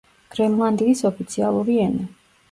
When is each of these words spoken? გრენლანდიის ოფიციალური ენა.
გრენლანდიის 0.35 1.03
ოფიციალური 1.09 1.75
ენა. 1.83 2.09